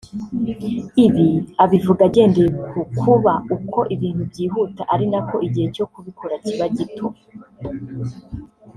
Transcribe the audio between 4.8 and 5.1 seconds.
ari